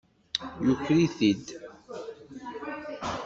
[0.65, 1.45] Yuker-it-id.